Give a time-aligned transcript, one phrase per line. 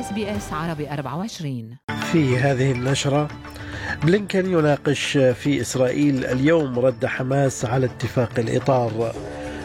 [0.00, 1.76] SBS عربي 24
[2.12, 3.28] في هذه النشرة
[4.04, 9.12] بلينكن يناقش في إسرائيل اليوم رد حماس على اتفاق الإطار.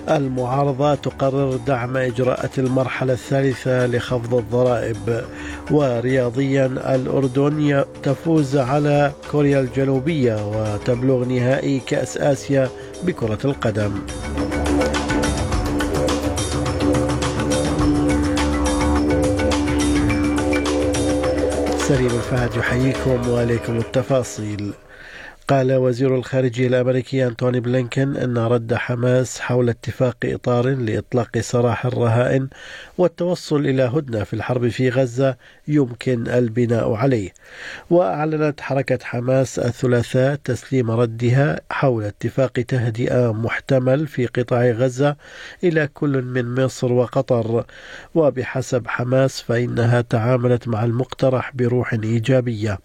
[0.10, 5.25] المعارضة تقرر دعم إجراءات المرحلة الثالثة لخفض الضرائب.
[5.71, 12.70] ورياضيا الأردن تفوز على كوريا الجنوبية وتبلغ نهائي كأس آسيا
[13.04, 14.02] بكرة القدم.
[21.87, 24.74] سليم الفهد يحييكم وعليكم التفاصيل.
[25.47, 32.47] قال وزير الخارجية الأمريكي أنتوني بلينكن أن رد حماس حول اتفاق إطار لإطلاق سراح الرهائن
[32.97, 37.33] والتوصل إلى هدنة في الحرب في غزة يمكن البناء عليه.
[37.89, 45.16] وأعلنت حركة حماس الثلاثاء تسليم ردها حول اتفاق تهدئة محتمل في قطاع غزة
[45.64, 47.66] إلى كل من مصر وقطر.
[48.16, 52.80] وبحسب حماس فإنها تعاملت مع المقترح بروح إيجابية.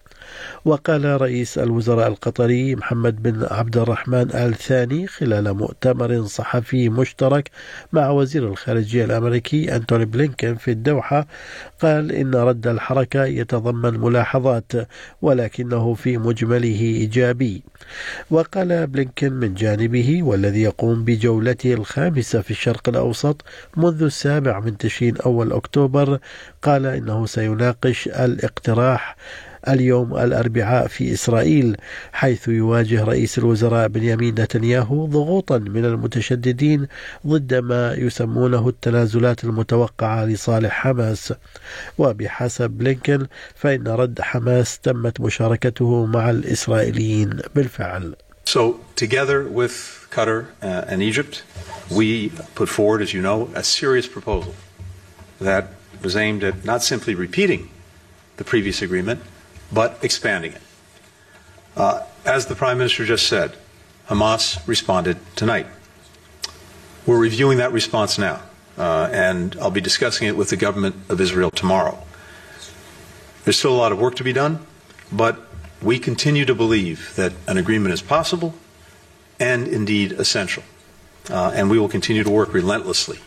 [0.64, 7.50] وقال رئيس الوزراء القطري محمد بن عبد الرحمن آل ثاني خلال مؤتمر صحفي مشترك
[7.92, 11.26] مع وزير الخارجية الأمريكي أنتوني بلينكن في الدوحة
[11.80, 14.72] قال إن رد الحركة يتضمن ملاحظات
[15.22, 17.62] ولكنه في مجمله إيجابي.
[18.30, 23.44] وقال بلينكن من جانبه والذي يقوم بجولته الخامسة في الشرق الأوسط
[23.76, 26.18] منذ السابع من تشرين أول أكتوبر
[26.62, 29.16] قال إنه سيناقش الاقتراح
[29.68, 31.76] اليوم الأربعاء في إسرائيل
[32.12, 36.86] حيث يواجه رئيس الوزراء بنيامين نتنياهو ضغوطا من المتشددين
[37.26, 41.34] ضد ما يسمونه التنازلات المتوقعة لصالح حماس.
[41.98, 48.16] وبحسب بلينكن فإن رد حماس تمت مشاركته مع الإسرائيليين بالفعل.
[48.44, 51.42] So, together with Qatar uh, and Egypt,
[51.90, 54.54] we put forward, as you know, a serious proposal
[55.40, 55.64] that
[56.02, 57.68] was aimed at not simply repeating
[58.38, 59.20] the previous agreement,
[59.72, 60.62] but expanding it.
[61.76, 63.54] Uh, as the Prime Minister just said,
[64.08, 65.66] Hamas responded tonight.
[67.06, 68.42] We're reviewing that response now,
[68.76, 71.98] uh, and I'll be discussing it with the government of Israel tomorrow.
[73.44, 74.66] There's still a lot of work to be done,
[75.12, 75.40] but
[75.82, 78.54] we continue to believe that an agreement is possible
[79.38, 80.64] and indeed essential.
[81.30, 83.18] Uh, and we will continue to work relentlessly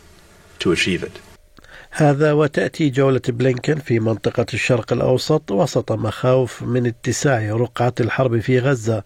[0.58, 1.20] to achieve it.
[1.94, 8.58] هذا وتأتي جولة بلينكن في منطقة الشرق الأوسط وسط مخاوف من اتساع رقعة الحرب في
[8.58, 9.04] غزة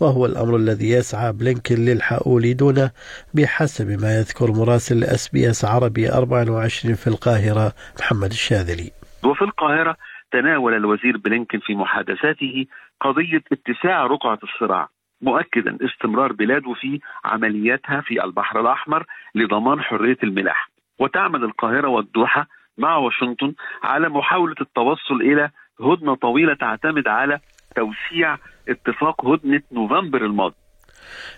[0.00, 2.90] وهو الأمر الذي يسعى بلينكن للحؤول دونه
[3.34, 8.90] بحسب ما يذكر مراسل SBS عربي 24 في القاهرة محمد الشاذلي.
[9.24, 9.96] وفي القاهرة
[10.32, 12.66] تناول الوزير بلينكن في محادثاته
[13.00, 14.88] قضية اتساع رقعة الصراع
[15.22, 19.04] مؤكدا استمرار بلاده في عملياتها في البحر الأحمر
[19.34, 22.46] لضمان حرية الملاحة وتعمل القاهرة والدوحة
[22.78, 25.50] مع واشنطن على محاولة التوصل إلى
[25.80, 27.40] هدنة طويلة تعتمد على
[27.76, 28.38] توسيع
[28.68, 30.54] اتفاق هدنة نوفمبر الماضي.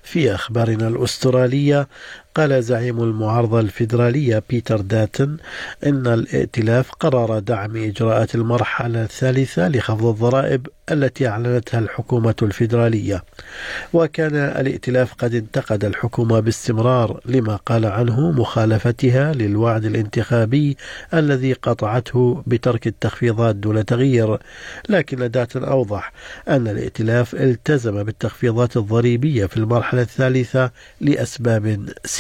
[0.03, 1.89] في أخبارنا الأسترالية
[2.35, 5.37] قال زعيم المعارضة الفيدرالية بيتر داتن
[5.87, 13.25] إن الائتلاف قرر دعم إجراءات المرحلة الثالثة لخفض الضرائب التي أعلنتها الحكومة الفيدرالية
[13.93, 20.77] وكان الائتلاف قد انتقد الحكومة باستمرار لما قال عنه مخالفتها للوعد الانتخابي
[21.15, 24.39] الذي قطعته بترك التخفيضات دون تغيير
[24.89, 26.13] لكن داتن أوضح
[26.49, 30.71] أن الائتلاف التزم بالتخفيضات الضريبية في المرحلة الثالثة
[31.01, 32.20] لأسباب سياسية.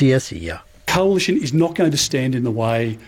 [0.87, 2.99] Coalition is not going to stand in the way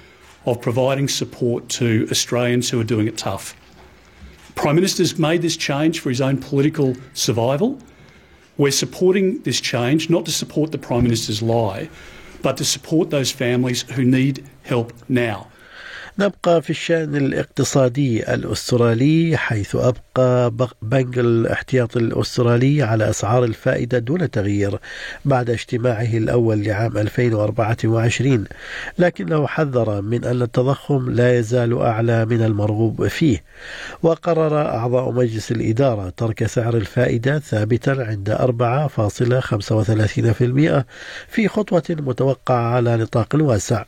[0.45, 3.57] of providing support to Australians who are doing it tough.
[4.55, 7.79] Prime Minister's made this change for his own political survival.
[8.59, 11.89] We're supporting this change not to support the Prime Minister's lie,
[12.43, 15.49] but to support those families who need help now.
[16.19, 20.53] نبقى في الشأن الاقتصادي الأسترالي حيث أبقى
[20.83, 24.79] بنك الاحتياط الأسترالي على أسعار الفائدة دون تغيير
[25.25, 28.45] بعد اجتماعه الأول لعام 2024
[28.99, 33.43] لكنه حذر من أن التضخم لا يزال أعلى من المرغوب فيه
[34.03, 38.37] وقرر أعضاء مجلس الإدارة ترك سعر الفائدة ثابتا عند 4.35%
[41.29, 43.85] في خطوة متوقعة على نطاق واسع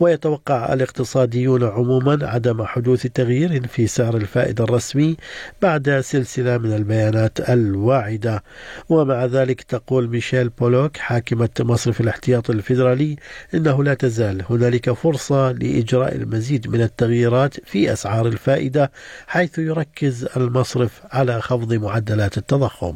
[0.00, 5.16] ويتوقع الاقتصاديون عموما عدم حدوث تغيير في سعر الفائدة الرسمي
[5.62, 8.42] بعد سلسلة من البيانات الواعدة.
[8.88, 13.16] ومع ذلك تقول ميشيل بولوك حاكمة مصرف الاحتياط الفيدرالي
[13.54, 18.92] إنه لا تزال هنالك فرصة لإجراء المزيد من التغييرات في أسعار الفائدة
[19.26, 22.94] حيث يركز المصرف على خفض معدلات التضخم.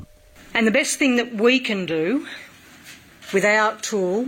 [0.54, 2.26] And the best thing that we can do
[3.32, 4.26] with our tool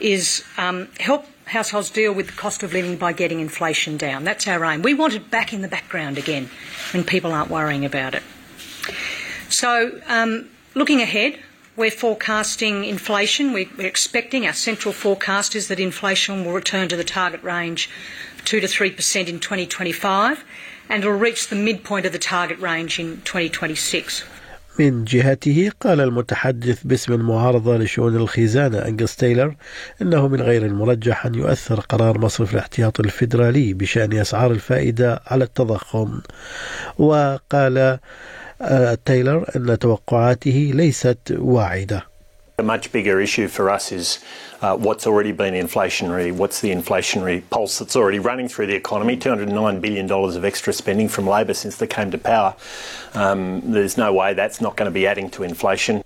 [0.00, 4.24] is um, help households deal with the cost of living by getting inflation down.
[4.24, 4.82] That's our aim.
[4.82, 6.48] We want it back in the background again
[6.92, 8.22] when people aren't worrying about it.
[9.48, 11.38] So, um, looking ahead,
[11.76, 13.52] we're forecasting inflation.
[13.52, 17.90] We're expecting, our central forecast is that inflation will return to the target range
[18.38, 20.44] of 2 to 3% in 2025
[20.88, 24.24] and will reach the midpoint of the target range in 2026.
[24.78, 29.56] من جهته قال المتحدث باسم المعارضة لشؤون الخزانة أنجس تايلر
[30.02, 36.20] إنه من غير المرجح أن يؤثر قرار مصرف الاحتياط الفيدرالي بشأن أسعار الفائدة على التضخم.
[36.98, 37.98] وقال
[39.04, 42.11] تايلر أن توقعاته ليست واعدة.
[42.58, 44.18] A much bigger issue for us is
[44.60, 49.16] uh, what's already been inflationary, what's the inflationary pulse that's already running through the economy.
[49.16, 52.54] $209 billion of extra spending from Labor since they came to power.
[53.14, 56.02] Um, there's no way that's not going to be adding to inflation.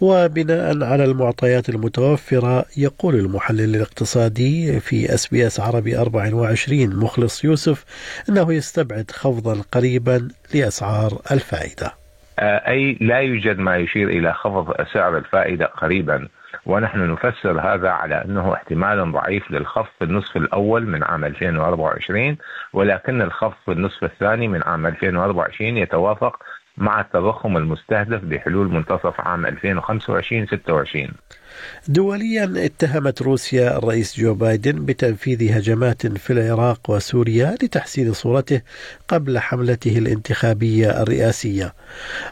[0.00, 7.84] وبناء على المعطيات المتوفرة يقول المحلل الاقتصادي في SBS عربي 24 مخلص يوسف
[8.28, 12.05] انه يستبعد خفضا قريبا لاسعار الفائدة.
[12.38, 16.28] أي لا يوجد ما يشير إلى خفض سعر الفائدة قريبا.
[16.66, 22.36] ونحن نفسر هذا على أنه احتمال ضعيف للخفض في النصف الأول من عام 2024
[22.72, 26.42] ولكن الخفض في النصف الثاني من عام 2024 يتوافق
[26.76, 31.10] مع التضخم المستهدف بحلول منتصف عام 2025-26
[31.88, 38.60] دوليا اتهمت روسيا الرئيس جو بايدن بتنفيذ هجمات في العراق وسوريا لتحسين صورته
[39.08, 41.74] قبل حملته الانتخابية الرئاسية.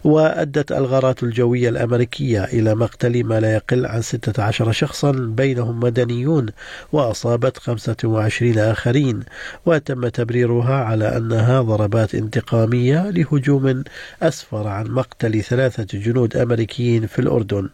[0.04, 6.46] وأدت الغارات الجوية الأمريكية إلى مقتل ما لا يقل عن 16 شخصا بينهم مدنيون
[6.92, 9.20] وأصابت 25 آخرين.
[9.66, 13.84] وتم تبريرها على أنها ضربات انتقامية لهجوم
[14.22, 17.68] أسفر عن مقتل ثلاثة جنود أمريكيين في الأردن.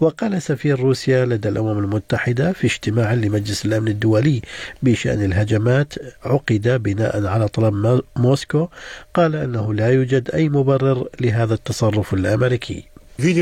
[0.00, 4.42] وقال سفير روسيا لدى الأمم المتحدة في اجتماع لمجلس الأمن الدولي
[4.82, 8.68] بشأن الهجمات عقد بناء على طلب موسكو.
[9.14, 12.91] قال أنه لا يوجد أي مبرر لهذا التصرف الأمريكي.
[13.18, 13.34] We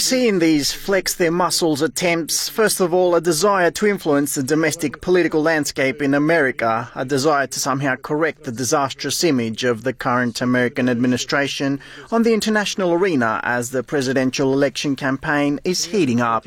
[0.00, 4.42] see in these flex their muscles attempts, first of all, a desire to influence the
[4.42, 9.92] domestic political landscape in America, a desire to somehow correct the disastrous image of the
[9.92, 11.80] current American administration
[12.12, 16.44] on the international arena as the presidential election campaign is heating up.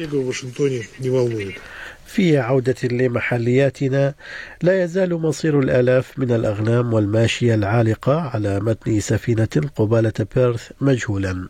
[2.11, 4.13] في عودة لمحلياتنا
[4.61, 11.47] لا يزال مصير الآلاف من الأغنام والماشية العالقة على متن سفينة قبالة بيرث مجهولا.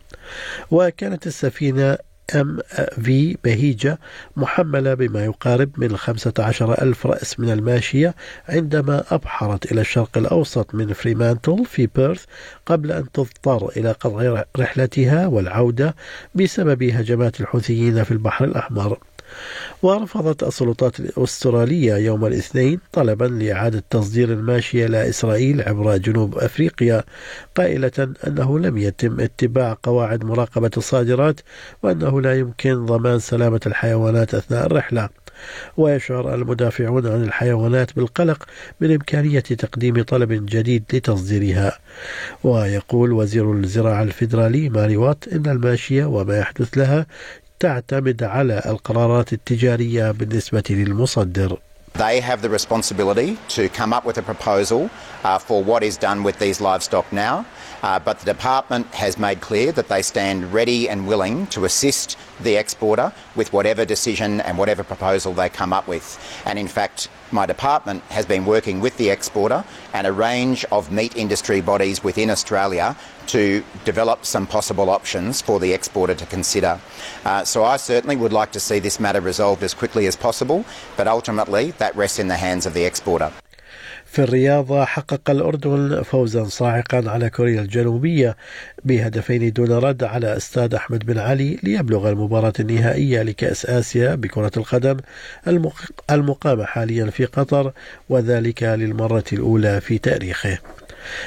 [0.72, 1.98] وكانت السفينة
[2.36, 4.00] MV Bahijah
[4.36, 8.16] محملة بما يقارب من 15 ألف رأس من الماشية
[8.50, 12.24] عندما أبحرت إلى الشرق الأوسط من فريمانتل في بيرث
[12.66, 15.96] قبل أن تضطر إلى قطع رحلتها والعودة
[16.36, 18.98] بسبب هجمات الحوثيين في البحر الأحمر.
[19.82, 27.04] ورفضت السلطات الأسترالية يوم الاثنين طلبا لإعادة تصدير الماشية إلى إسرائيل عبر جنوب أفريقيا
[27.56, 31.40] قائلة أنه لم يتم اتباع قواعد مراقبة الصادرات
[31.84, 35.10] وأنه لا يمكن ضمان سلامة الحيوانات أثناء الرحلة.
[35.78, 38.46] ويشعر المدافعون عن الحيوانات بالقلق
[38.82, 41.80] من إمكانية تقديم طلب جديد لتصديرها.
[42.44, 47.06] ويقول وزير الزراعة الفيدرالي ماري وات إن الماشية وما يحدث لها
[47.62, 51.58] تعتمد على القرارات التجارية بالنسبة للمصدر.
[51.94, 54.90] They have the responsibility to come up with a proposal
[55.24, 57.46] uh, for what is done with these livestock now.
[57.84, 62.18] Uh, but the department has made clear that they stand ready and willing to assist
[62.42, 66.06] the exporter with whatever decision and whatever proposal they come up with.
[66.46, 69.64] And in fact, my department has been working with the exporter
[69.94, 72.96] and a range of meat industry bodies within Australia
[73.36, 76.74] to develop some possible options for the exporter to consider.
[77.26, 80.60] Uh, so I certainly would like to see this matter resolved as quickly as possible,
[80.98, 83.32] but ultimately that rests in the hands of the exporter.
[84.12, 88.38] في الرياضة حقق الأردن فوزا صاعقا على كوريا الجنوبية
[88.86, 94.98] بهدفين دون رد على استاد أحمد بن علي ليبلغ المباراة النهائية لكأس آسيا بكرة القدم
[96.12, 97.72] المقامة حاليا في قطر
[98.10, 100.58] وذلك للمرة الأولى في تاريخه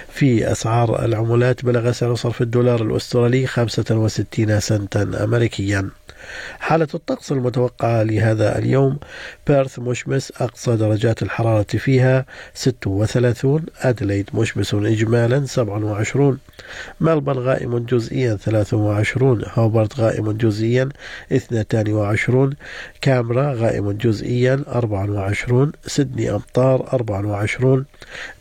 [0.08, 5.90] في أسعار العملات بلغ سعر صرف الدولار الأسترالي 65 سنتا أمريكيا.
[6.60, 8.98] حالة الطقس المتوقعة لهذا اليوم
[9.46, 16.38] بيرث مشمس أقصى درجات الحرارة فيها 36 أدليد مشمس إجمالا 27
[17.00, 20.88] ملبن غائم جزئيا 23 هوبرت غائم جزئيا
[21.32, 22.50] 22
[23.00, 27.84] كامرا غائم جزئيا 24 سيدني أمطار 24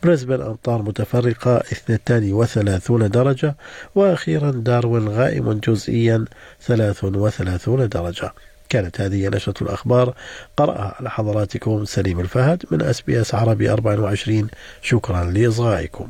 [0.03, 3.55] بريسبن أمطار متفرقة 32 درجة
[3.95, 6.25] وأخيرا داروين غائم جزئيا
[6.61, 8.33] 33 درجة.
[8.69, 10.13] كانت هذه نشرة الأخبار.
[10.57, 14.47] قرأها على حضراتكم سليم الفهد من أس بي أس عربي 24
[14.81, 16.09] شكرا لإصغائكم.